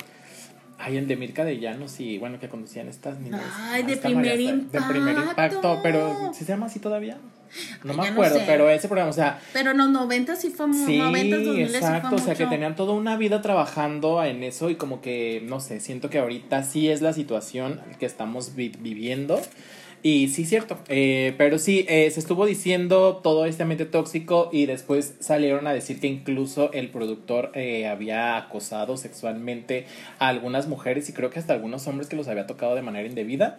[0.78, 3.42] Ay, el de Mirka de Llanos y bueno, que conducían estas niñas.
[3.56, 4.78] Ay, de primer impacto.
[4.78, 7.18] De primer impacto, pero ¿sí se llama así todavía?
[7.84, 9.40] No me acuerdo, pero ese programa, o sea.
[9.52, 10.84] Pero en los 90 sí fue muy.
[10.84, 14.74] Sí, 90, 2000 exacto, o sea, que tenían toda una vida trabajando en eso y
[14.74, 19.40] como que, no sé, siento que ahorita sí es la situación que estamos viviendo.
[20.02, 20.78] Y sí, cierto.
[20.88, 25.72] Eh, pero sí, eh, se estuvo diciendo todo este ambiente tóxico y después salieron a
[25.72, 29.86] decir que incluso el productor eh, había acosado sexualmente
[30.18, 33.08] a algunas mujeres y creo que hasta algunos hombres que los había tocado de manera
[33.08, 33.58] indebida.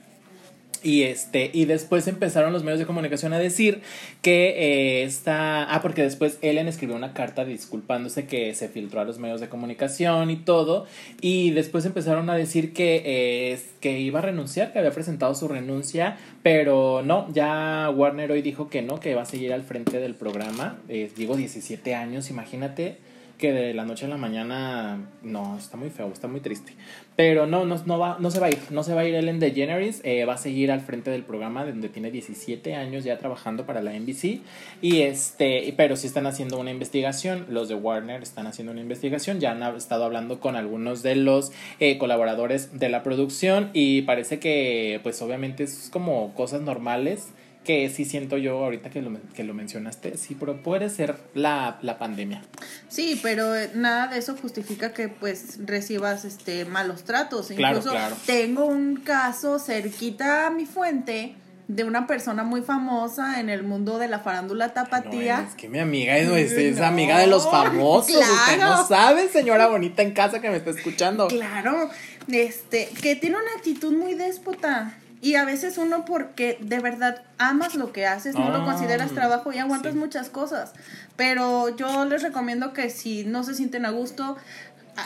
[0.84, 3.82] Y este, y después empezaron los medios de comunicación a decir
[4.22, 5.64] que eh, está.
[5.74, 9.50] Ah, porque después Ellen escribió una carta disculpándose que se filtró a los medios de
[9.50, 10.86] comunicación y todo.
[11.22, 15.48] Y después empezaron a decir que, eh, que iba a renunciar, que había presentado su
[15.48, 16.18] renuncia.
[16.44, 20.16] Pero no, ya Warner hoy dijo que no, que va a seguir al frente del
[20.16, 20.80] programa.
[20.90, 22.98] Eh, digo, 17 años, imagínate
[23.38, 26.74] que de la noche a la mañana no, está muy feo, está muy triste.
[27.16, 29.16] Pero no, no, no, va, no se va a ir, no se va a ir
[29.16, 33.18] Ellen DeGeneres, eh, va a seguir al frente del programa donde tiene 17 años ya
[33.18, 34.42] trabajando para la NBC.
[34.82, 39.40] Y este, pero sí están haciendo una investigación, los de Warner están haciendo una investigación,
[39.40, 44.40] ya han estado hablando con algunos de los eh, colaboradores de la producción y parece
[44.40, 47.34] que pues obviamente es como cosas normales
[47.68, 51.78] que sí siento yo ahorita que lo, que lo mencionaste, sí, pero puede ser la,
[51.82, 52.42] la pandemia.
[52.88, 57.52] Sí, pero eh, nada de eso justifica que pues recibas este malos tratos.
[57.52, 57.92] Incluso
[58.26, 61.36] tengo un caso cerquita a mi fuente
[61.68, 65.46] de una persona muy famosa en el mundo de la farándula tapatía.
[65.50, 68.16] es que mi amiga es, es, amiga de los famosos.
[68.16, 71.28] Usted no sabe, señora bonita en casa que me está escuchando.
[71.28, 71.90] Claro,
[72.32, 74.98] este, que tiene una actitud muy déspota.
[75.22, 79.52] Y a veces uno porque de verdad amas lo que haces, no lo consideras trabajo
[79.52, 80.74] y aguantas muchas cosas.
[81.16, 84.38] Pero yo les recomiendo que si no se sienten a gusto,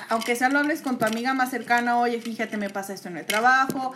[0.10, 3.17] aunque sea lo hables con tu amiga más cercana, oye, fíjate, me pasa esto en
[3.17, 3.93] el trabajo,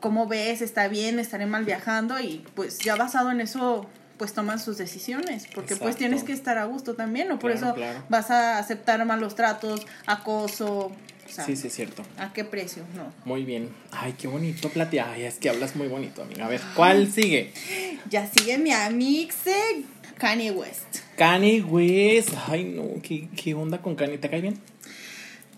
[0.00, 0.62] ¿cómo ves?
[0.62, 1.18] ¿Está bien?
[1.18, 2.18] ¿Estaré mal viajando?
[2.20, 3.86] Y pues ya basado en eso,
[4.18, 7.38] pues toman sus decisiones, porque pues tienes que estar a gusto también, ¿no?
[7.38, 7.74] Por eso
[8.08, 10.92] vas a aceptar malos tratos, acoso,
[11.30, 12.02] sí, sí, es cierto.
[12.18, 12.84] ¿A qué precio?
[12.94, 13.12] No.
[13.24, 13.70] Muy bien.
[13.90, 15.10] Ay, qué bonito platia.
[15.12, 16.46] Ay, es que hablas muy bonito, amiga.
[16.46, 17.52] A ver, ¿cuál sigue?
[18.08, 19.54] Ya sigue mi amixe
[20.18, 20.98] Kanye West.
[21.16, 22.30] Kanye West.
[22.48, 24.18] Ay, no, ¿qué, qué onda con Kanye?
[24.18, 24.58] ¿Te cae bien?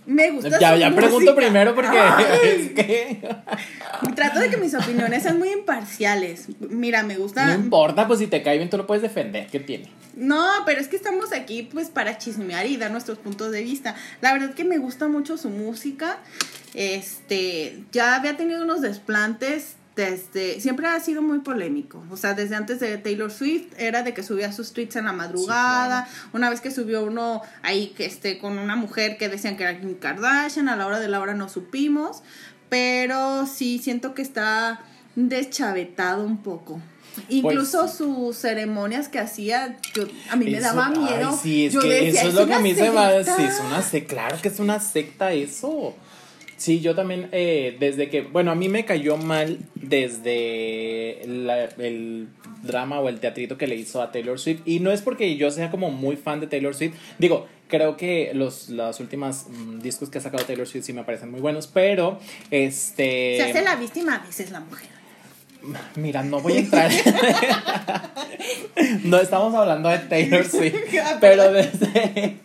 [0.06, 0.58] Me gusta.
[0.58, 1.98] Ya, ya pregunto primero porque
[2.44, 3.18] es que.
[4.16, 6.48] Trato de que mis opiniones sean muy imparciales.
[6.60, 7.46] Mira, me gusta.
[7.46, 9.46] No importa, pues si te cae bien, tú lo puedes defender.
[9.46, 9.86] ¿Qué tiene?
[10.14, 13.94] No, pero es que estamos aquí pues para chismear y dar nuestros puntos de vista.
[14.20, 16.18] La verdad que me gusta mucho su música.
[16.74, 22.02] Este, ya había tenido unos desplantes desde siempre ha sido muy polémico.
[22.10, 25.12] O sea, desde antes de Taylor Swift era de que subía sus tweets en la
[25.12, 26.08] madrugada.
[26.32, 29.78] Una vez que subió uno ahí que este con una mujer que decían que era
[29.78, 32.22] Kim Kardashian, a la hora de la hora no supimos,
[32.68, 34.80] pero sí siento que está
[35.14, 36.80] deschavetado un poco.
[37.28, 41.38] Incluso pues sus ceremonias que hacía, yo, a mí me daba miedo.
[41.42, 43.22] sí, es que eso es lo que a mí se va.
[43.22, 45.94] Sí, es una secta, claro que es una secta eso.
[46.56, 52.28] Sí, yo también, eh, desde que, bueno, a mí me cayó mal desde el
[52.62, 54.60] drama o el teatrito que le hizo a Taylor Swift.
[54.64, 56.94] Y no es porque yo sea como muy fan de Taylor Swift.
[57.18, 61.04] Digo, creo que los, los últimos mm, discos que ha sacado Taylor Swift sí me
[61.04, 62.20] parecen muy buenos, pero
[62.50, 63.38] este...
[63.38, 65.01] Se hace la víctima, a veces la mujer.
[65.96, 66.90] Mira, no voy a entrar.
[69.04, 70.74] no estamos hablando de Taylor Swift.
[71.20, 72.36] pero desde.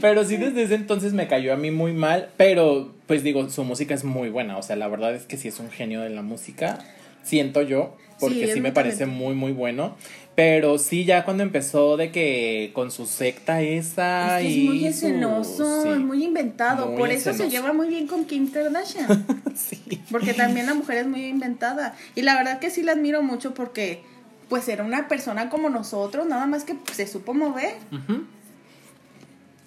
[0.00, 2.30] pero sí, desde ese entonces me cayó a mí muy mal.
[2.36, 4.56] Pero, pues digo, su música es muy buena.
[4.58, 6.78] O sea, la verdad es que sí es un genio de la música.
[7.22, 7.96] Siento yo.
[8.18, 9.96] Porque sí, me parece muy, muy bueno.
[10.40, 14.62] Pero sí, ya cuando empezó de que con su secta esa es y.
[14.62, 16.96] Es muy escenoso, es muy inventado.
[16.96, 19.26] Por eso se lleva muy bien con Kim Kardashian.
[19.54, 20.00] sí.
[20.10, 21.94] Porque también la mujer es muy inventada.
[22.14, 24.02] Y la verdad que sí la admiro mucho porque,
[24.48, 27.74] pues, era una persona como nosotros, nada más que se supo mover.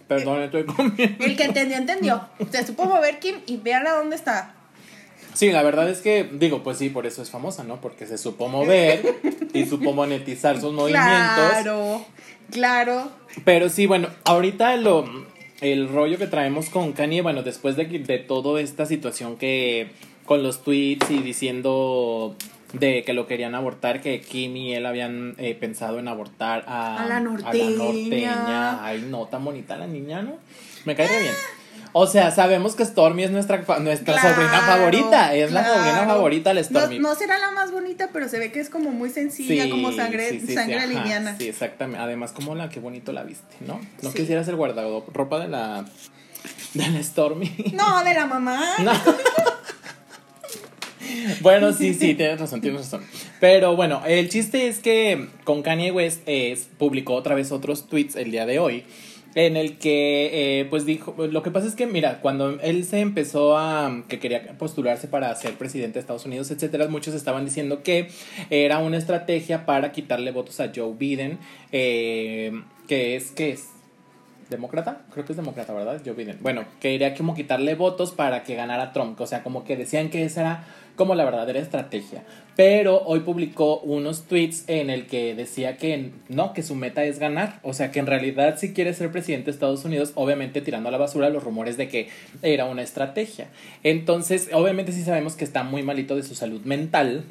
[0.07, 1.23] Perdón, estoy comiendo.
[1.23, 2.29] El que entendió, entendió.
[2.49, 4.55] Se supo mover Kim y vean a dónde está.
[5.33, 7.81] Sí, la verdad es que, digo, pues sí, por eso es famosa, ¿no?
[7.81, 9.15] Porque se supo mover
[9.53, 11.51] y supo monetizar sus movimientos.
[11.51, 12.05] Claro,
[12.51, 13.11] claro.
[13.43, 15.05] Pero sí, bueno, ahorita lo,
[15.61, 19.91] el rollo que traemos con Kanye, bueno, después de, de toda esta situación que
[20.25, 22.35] con los tweets y diciendo
[22.73, 27.03] de que lo querían abortar, que Kim y él habían eh, pensado en abortar a,
[27.03, 27.49] a, la norteña.
[27.49, 28.85] a la norteña.
[28.85, 30.37] Ay, no, tan bonita la niña, ¿no?
[30.85, 31.33] Me cae bien.
[31.93, 35.35] O sea, sabemos que Stormy es nuestra, nuestra sobrina favorita.
[35.35, 36.99] Es la sobrina favorita la Stormy.
[36.99, 40.39] No, será la más bonita, pero se ve que es como muy sencilla, como sangre,
[40.41, 41.37] sangre liviana.
[41.37, 42.01] Sí, exactamente.
[42.03, 43.79] Además, como la que bonito la viste, ¿no?
[44.01, 45.85] No quisieras el ropa de la.
[46.73, 47.55] de la Stormy.
[47.73, 48.59] No, de la mamá.
[51.41, 53.03] bueno, sí, sí, tienes razón, tienes razón.
[53.39, 58.15] Pero bueno, el chiste es que con Kanye West es, publicó otra vez otros tweets
[58.15, 58.83] el día de hoy
[59.35, 62.99] en el que eh, pues dijo, lo que pasa es que mira, cuando él se
[62.99, 67.83] empezó a que quería postularse para ser presidente de Estados Unidos, etcétera, muchos estaban diciendo
[67.83, 68.09] que
[68.49, 71.39] era una estrategia para quitarle votos a Joe Biden,
[71.71, 72.51] eh,
[72.87, 73.69] que es que es
[74.49, 76.01] demócrata, creo que es demócrata, ¿verdad?
[76.03, 76.37] Joe Biden.
[76.41, 80.23] Bueno, quería como quitarle votos para que ganara Trump, o sea, como que decían que
[80.23, 80.63] esa era
[80.95, 82.23] como la verdadera estrategia.
[82.55, 87.17] Pero hoy publicó unos tweets en el que decía que no, que su meta es
[87.17, 87.59] ganar.
[87.63, 90.91] O sea, que en realidad si quiere ser presidente de Estados Unidos, obviamente tirando a
[90.91, 92.09] la basura los rumores de que
[92.43, 93.47] era una estrategia.
[93.81, 97.23] Entonces, obviamente sí sabemos que está muy malito de su salud mental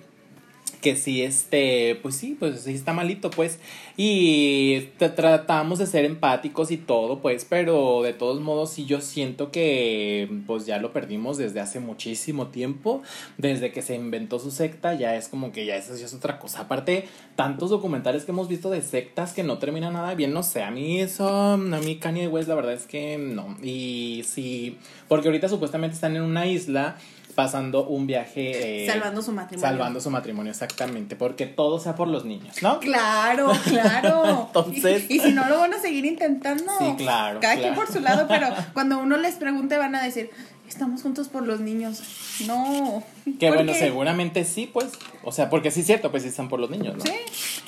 [0.82, 3.58] que sí, este, pues sí, pues sí está malito, pues.
[3.96, 9.50] Y tratamos de ser empáticos y todo, pues, pero de todos modos sí yo siento
[9.50, 13.02] que pues ya lo perdimos desde hace muchísimo tiempo,
[13.38, 16.38] desde que se inventó su secta, ya es como que ya eso ya es otra
[16.38, 16.60] cosa.
[16.60, 20.62] Aparte, tantos documentales que hemos visto de sectas que no terminan nada bien, no sé,
[20.62, 23.56] a mí eso, a mí Kanye West la verdad es que no.
[23.62, 26.96] Y sí, porque ahorita supuestamente están en una isla
[27.34, 28.84] pasando un viaje.
[28.84, 29.68] Eh, salvando su matrimonio.
[29.68, 31.16] Salvando su matrimonio, exactamente.
[31.16, 32.80] Porque todo sea por los niños, ¿no?
[32.80, 34.46] Claro, claro.
[34.46, 35.06] Entonces.
[35.08, 36.72] Y, si no, lo van a seguir intentando.
[36.78, 37.40] Sí, claro.
[37.40, 40.30] Cada quien por su lado, pero cuando uno les pregunte, van a decir.
[40.68, 42.00] Estamos juntos por los niños.
[42.46, 43.02] No.
[43.38, 44.92] Que bueno, seguramente sí, pues.
[45.22, 47.04] O sea, porque sí es cierto, pues sí están por los niños, ¿no?
[47.04, 47.12] Sí.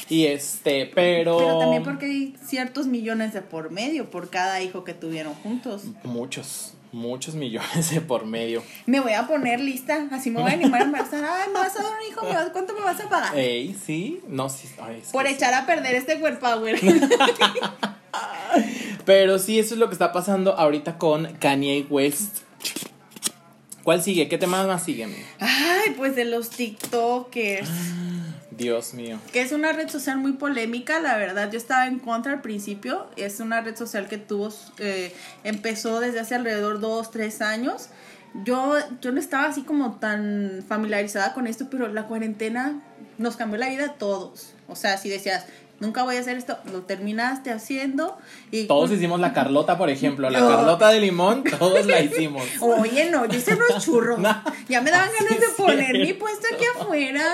[0.08, 1.36] Y este, pero.
[1.36, 5.82] Pero también porque hay ciertos millones de por medio por cada hijo que tuvieron juntos.
[6.02, 8.62] Muchos muchos millones de por medio.
[8.86, 11.24] Me voy a poner lista, así me voy a animar a embarazar.
[11.24, 13.36] Ay, me vas a dar un hijo, ¿cuánto me vas a pagar?
[13.36, 14.68] Ey, sí, no, sí.
[15.12, 16.76] por echar a perder este cuerpo, güey.
[19.04, 22.38] Pero sí, eso es lo que está pasando ahorita con Kanye West.
[23.82, 24.28] ¿Cuál sigue?
[24.28, 25.04] ¿Qué tema más sigue?
[25.04, 25.26] amiga?
[25.40, 27.68] Ay, pues de los TikTokers.
[28.56, 29.18] Dios mío.
[29.32, 31.50] Que es una red social muy polémica, la verdad.
[31.50, 33.06] Yo estaba en contra al principio.
[33.16, 37.88] Es una red social que tuvo, eh, empezó desde hace alrededor dos, tres años.
[38.44, 42.82] Yo, yo no estaba así como tan familiarizada con esto, pero la cuarentena
[43.18, 44.54] nos cambió la vida a todos.
[44.68, 45.46] O sea, si decías,
[45.80, 48.16] nunca voy a hacer esto, lo terminaste haciendo.
[48.50, 50.30] Y Todos hicimos la Carlota, por ejemplo.
[50.30, 52.44] La Carlota de limón, todos la hicimos.
[52.60, 54.18] Oye, no, yo hice unos churros.
[54.18, 54.42] No.
[54.68, 57.24] Ya me daban Sí, ganas de poner mi puesto aquí afuera.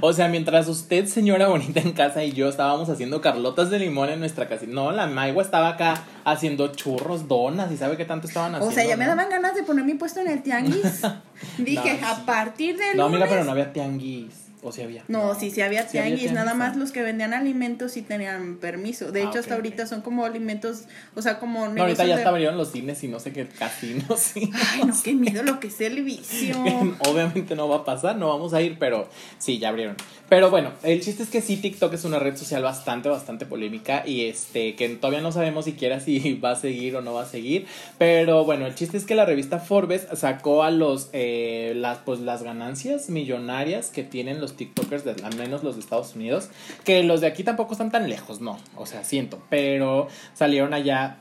[0.00, 4.08] O sea, mientras usted, señora bonita en casa, y yo estábamos haciendo carlotas de limón
[4.10, 4.64] en nuestra casa.
[4.66, 8.70] No, la Maigua estaba acá haciendo churros, donas, y sabe qué tanto estaban haciendo.
[8.70, 11.02] O sea, ya me daban ganas de poner mi puesto en el tianguis.
[11.58, 14.45] Dije, No, a partir de No, amiga, lunes- pero no había tianguis.
[14.66, 15.04] O sí había.
[15.06, 16.78] No, sí, sí había Sí había tianguis, nada tianguis, más ah.
[16.80, 19.12] los que vendían alimentos sí tenían permiso.
[19.12, 20.82] De Ah, hecho, hasta ahorita son como alimentos,
[21.14, 24.32] o sea, como No, ahorita ya de- abrieron los cines y no sé qué casinos.
[24.36, 26.56] Ay, no, qué miedo lo que es el vicio.
[27.08, 29.94] Obviamente no va a pasar, no vamos a ir, pero sí, ya abrieron.
[30.28, 34.02] Pero bueno, el chiste es que sí, TikTok es una red social bastante, bastante polémica
[34.04, 37.26] y este, que todavía no sabemos siquiera si va a seguir o no va a
[37.26, 37.66] seguir.
[37.98, 42.18] Pero bueno, el chiste es que la revista Forbes sacó a los, eh, las, pues,
[42.18, 46.48] las ganancias millonarias que tienen los TikTokers, de, al menos los de Estados Unidos,
[46.84, 51.18] que los de aquí tampoco están tan lejos, no, o sea, siento, pero salieron allá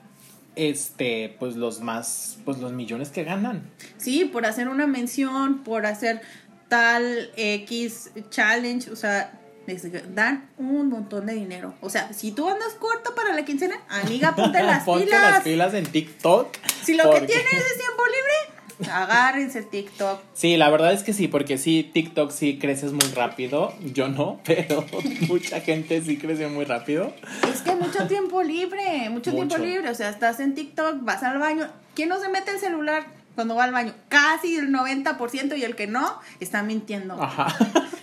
[0.56, 5.86] este pues los más pues los millones que ganan Sí, por hacer una mención, por
[5.86, 6.22] hacer
[6.70, 9.84] tal X challenge, o sea, les
[10.16, 11.74] dan un montón de dinero.
[11.82, 15.32] O sea, si tú andas corta para la quincena, amiga, ponte las Ponte pilas.
[15.32, 16.56] las pilas en TikTok.
[16.84, 18.55] Si lo porque- que tienes es tiempo libre,
[18.92, 20.20] agárrense TikTok.
[20.34, 23.74] Sí, la verdad es que sí, porque sí, TikTok sí creces muy rápido.
[23.94, 24.86] Yo no, pero
[25.28, 27.14] mucha gente sí creció muy rápido.
[27.52, 29.90] Es que mucho tiempo libre, mucho, tiempo libre.
[29.90, 31.68] O sea, estás en TikTok, vas al baño.
[31.94, 33.94] ¿Quién no se mete el celular cuando va al baño?
[34.10, 37.22] Casi el 90% y el que no está mintiendo.
[37.22, 37.56] Ajá.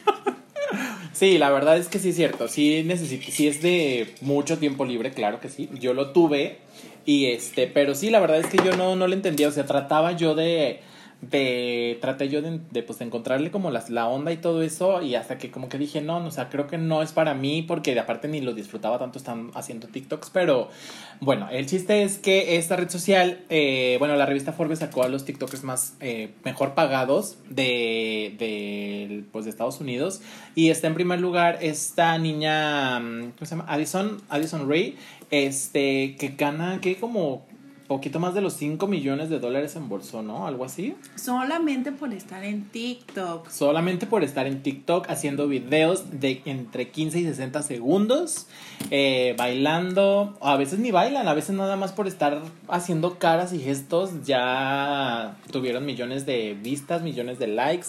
[1.13, 2.49] Sí, la verdad es que sí es cierto.
[2.49, 5.69] Sí necesito, sí es de mucho tiempo libre, claro que sí.
[5.75, 6.59] Yo lo tuve
[7.05, 9.49] y este, pero sí, la verdad es que yo no, no lo entendía.
[9.49, 10.81] O sea, trataba yo de,
[11.23, 15.15] de, traté yo de, de, pues encontrarle como las, la onda y todo eso y
[15.15, 17.63] hasta que como que dije, no, no, o sea, creo que no es para mí
[17.63, 20.69] porque de aparte ni lo disfrutaba tanto están haciendo TikToks, pero
[21.21, 25.09] bueno, el chiste es que esta red social, eh, bueno, la revista Forbes sacó a
[25.09, 30.23] los TikTokers más eh, mejor pagados de, de, pues, de Estados Unidos
[30.57, 33.65] y está en primer lugar esta niña, mm, ¿cómo se llama?
[33.69, 34.97] Addison, Addison Ray,
[35.33, 37.47] este, que gana, que como
[37.93, 40.47] poquito más de los 5 millones de dólares en bolso, ¿no?
[40.47, 40.97] Algo así.
[41.15, 43.51] Solamente por estar en TikTok.
[43.51, 48.47] Solamente por estar en TikTok haciendo videos de entre 15 y 60 segundos,
[48.91, 53.59] eh, bailando, a veces ni bailan, a veces nada más por estar haciendo caras y
[53.59, 57.89] gestos ya tuvieron millones de vistas, millones de likes,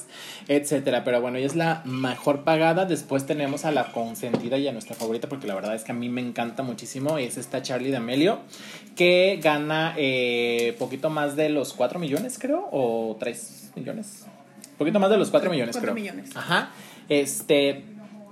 [0.49, 1.05] etcétera.
[1.05, 2.83] Pero bueno, ella es la mejor pagada.
[2.83, 5.95] Después tenemos a la consentida y a nuestra favorita, porque la verdad es que a
[5.95, 8.39] mí me encanta muchísimo, es esta Charlie D'Amelio,
[8.97, 14.25] que gana eh, poquito más de los 4 millones, creo, o 3 millones.
[14.77, 16.03] Poquito más de los 4 millones, Cuatro creo.
[16.03, 16.35] millones.
[16.35, 16.71] Ajá.
[17.09, 17.85] Este.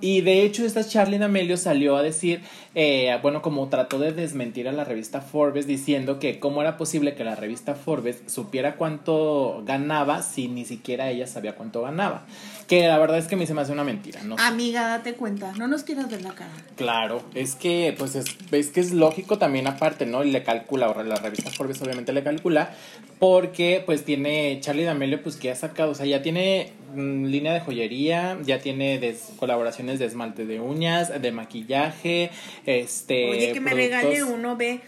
[0.03, 2.41] Y de hecho, esta Charlie D'Amelio salió a decir,
[2.73, 7.13] eh, bueno, como trató de desmentir a la revista Forbes diciendo que cómo era posible
[7.13, 12.25] que la revista Forbes supiera cuánto ganaba si ni siquiera ella sabía cuánto ganaba.
[12.71, 14.37] Que la verdad es que a mí se me hace una mentira, ¿no?
[14.39, 16.51] Amiga, date cuenta, no nos quieras ver la cara.
[16.77, 20.23] Claro, es que pues es, es que es lógico también aparte, ¿no?
[20.23, 22.73] Y le calcula, o la revista Forbes obviamente le calcula,
[23.19, 27.53] porque pues tiene Charlie D'Amelio pues que ha sacado, o sea, ya tiene mm, línea
[27.53, 32.31] de joyería, ya tiene des- colaboraciones de esmalte de uñas, de maquillaje,
[32.65, 33.29] este...
[33.31, 34.79] Oye, que me regale uno, ve.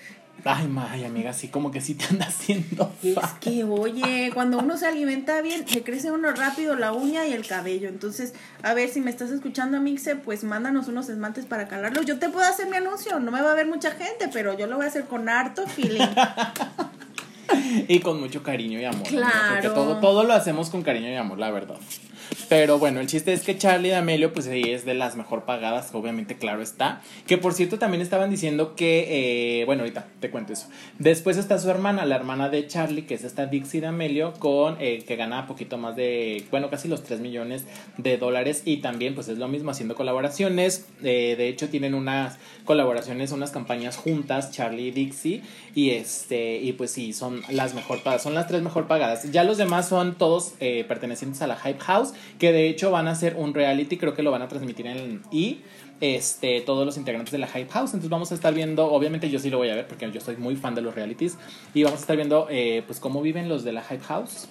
[0.45, 4.77] Ay, amiga, así como que sí te anda haciendo Es fa- que, oye, cuando uno
[4.77, 7.87] se alimenta bien, le crece uno rápido la uña y el cabello.
[7.87, 12.05] Entonces, a ver, si me estás escuchando, Mixe, pues mándanos unos esmaltes para calarlos.
[12.05, 14.67] Yo te puedo hacer mi anuncio, no me va a ver mucha gente, pero yo
[14.67, 16.01] lo voy a hacer con harto feeling.
[17.87, 19.07] y con mucho cariño y amor.
[19.07, 19.73] amiga, Porque Claro.
[19.73, 21.75] todo, todo lo hacemos con cariño y amor, la verdad.
[22.49, 25.89] Pero bueno, el chiste es que Charlie D'Amelio, pues sí, es de las mejor pagadas,
[25.93, 27.01] obviamente, claro está.
[27.27, 30.67] Que por cierto, también estaban diciendo que, eh, bueno, ahorita te cuento eso.
[30.99, 35.03] Después está su hermana, la hermana de Charlie, que es esta Dixie D'Amelio, con, eh,
[35.05, 37.65] que gana poquito más de, bueno, casi los 3 millones
[37.97, 38.63] de dólares.
[38.65, 40.85] Y también, pues es lo mismo, haciendo colaboraciones.
[41.03, 45.41] Eh, de hecho, tienen unas colaboraciones, unas campañas juntas, Charlie y Dixie.
[45.75, 49.31] Y este, y pues sí, son las mejor pagadas, son las tres mejor pagadas.
[49.31, 53.07] Ya los demás son todos eh, pertenecientes a la Hype House, que de hecho van
[53.07, 55.57] a hacer un reality, creo que lo van a transmitir en E!
[56.03, 57.91] este, todos los integrantes de la Hype House.
[57.91, 60.35] Entonces vamos a estar viendo, obviamente yo sí lo voy a ver porque yo soy
[60.35, 61.37] muy fan de los realities.
[61.73, 64.49] Y vamos a estar viendo eh, pues cómo viven los de la Hype House.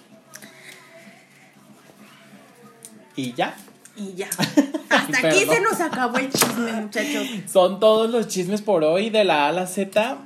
[3.17, 3.55] Y ya.
[3.97, 4.31] Y ya.
[4.89, 7.27] Hasta aquí se nos acabó el chisme, muchachos.
[7.47, 10.19] Son todos los chismes por hoy de la A a la Z.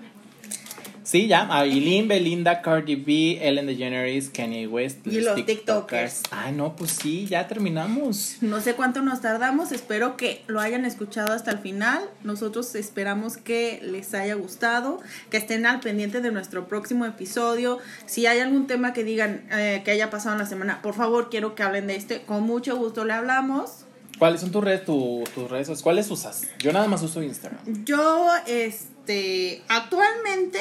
[1.07, 1.47] Sí, ya.
[1.57, 5.07] Aileen, Belinda, Cardi B, Ellen DeGeneres, Kanye West.
[5.07, 6.23] Y los TikTokers.
[6.33, 8.39] Ay, no, pues sí, ya terminamos.
[8.41, 12.01] No sé cuánto nos tardamos, espero que lo hayan escuchado hasta el final.
[12.25, 14.99] Nosotros esperamos que les haya gustado,
[15.31, 17.79] que estén al pendiente de nuestro próximo episodio.
[18.07, 21.31] Si hay algún tema que digan eh, que haya pasado en la semana, por favor
[21.31, 22.23] quiero que hablen de este.
[22.23, 23.85] Con mucho gusto le hablamos.
[24.19, 25.69] ¿Cuáles son tus redes, tu- tus redes?
[25.69, 25.83] sociales?
[25.85, 26.43] ¿Cuáles usas?
[26.59, 27.85] Yo nada más uso Instagram.
[27.85, 30.59] Yo, este, actualmente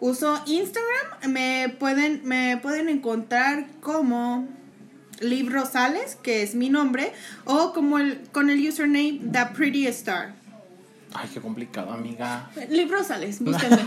[0.00, 1.32] uso Instagram.
[1.32, 4.48] Me pueden, me pueden encontrar como
[5.20, 7.12] Liv Rosales, que es mi nombre,
[7.44, 10.34] o como el, con el username The Pretty Star.
[11.12, 12.50] Ay, qué complicado, amiga.
[12.68, 13.82] Liv Rosales, búsquenme.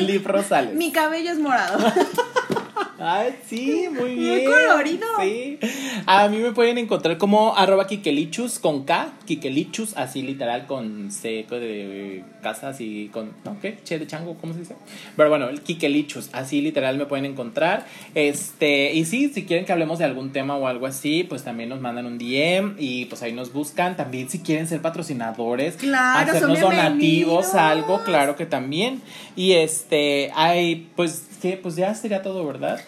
[0.00, 0.74] Liv Rosales.
[0.74, 1.78] Mi cabello es morado.
[3.00, 4.44] Ay, sí, muy Muy bien.
[4.44, 5.06] colorido.
[5.20, 5.58] Sí.
[6.06, 11.46] A mí me pueden encontrar como arroba kikelichus con K, kikelichus, así literal con C
[11.48, 13.58] de casa, así con, ¿no?
[13.60, 13.78] ¿Qué?
[13.84, 14.74] Che de chango, ¿cómo se dice?
[15.16, 17.86] Pero bueno, el kikelichus, así literal me pueden encontrar.
[18.14, 21.68] Este, y sí, si quieren que hablemos de algún tema o algo así, pues también
[21.68, 23.96] nos mandan un DM y pues ahí nos buscan.
[23.96, 29.02] También si quieren ser patrocinadores, Claro, hacernos donativos, algo, claro que también.
[29.36, 32.80] Y este, hay, pues, que pues ya sería todo, ¿verdad?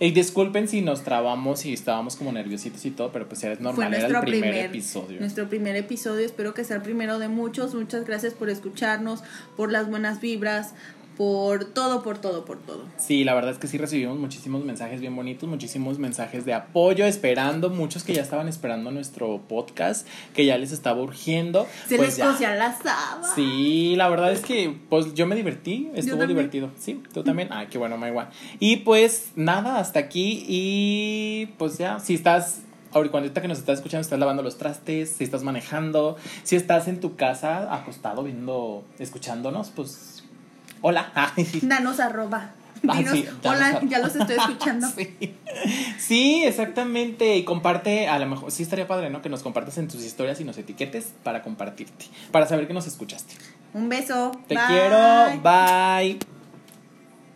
[0.00, 3.58] Y disculpen si nos trabamos y estábamos como nerviositos y todo, pero pues ya es
[3.58, 5.20] Fue normal, era nuestro el primer, primer, episodio.
[5.20, 6.24] nuestro primer episodio.
[6.24, 7.74] Espero que sea el primero de muchos.
[7.74, 9.24] Muchas gracias por escucharnos,
[9.56, 10.74] por las buenas vibras,
[11.18, 12.84] por todo, por todo, por todo.
[12.96, 17.04] Sí, la verdad es que sí recibimos muchísimos mensajes bien bonitos, muchísimos mensajes de apoyo,
[17.06, 21.66] esperando, muchos que ya estaban esperando nuestro podcast, que ya les estaba urgiendo.
[21.88, 23.34] Se pues les cocía la saba.
[23.34, 26.70] Sí, la verdad es que pues yo me divertí, estuvo divertido.
[26.78, 27.48] Sí, tú también.
[27.50, 28.30] Ay, qué bueno, Maywa.
[28.60, 32.60] Y pues nada, hasta aquí y pues ya, si estás
[32.92, 37.00] ahorita que nos estás escuchando, estás lavando los trastes, si estás manejando, si estás en
[37.00, 40.17] tu casa acostado viendo, escuchándonos, pues
[40.80, 41.12] hola.
[41.62, 42.50] Danos arroba.
[42.86, 44.86] Ah, sí, hola, ya los estoy escuchando.
[44.88, 45.36] Sí.
[45.98, 47.36] Sí, exactamente.
[47.36, 49.20] Y comparte, a lo mejor, sí estaría padre, ¿no?
[49.20, 52.86] Que nos compartas en tus historias y nos etiquetes para compartirte, para saber que nos
[52.86, 53.34] escuchaste.
[53.74, 54.32] Un beso.
[54.46, 54.64] Te Bye.
[54.68, 56.37] quiero, bye.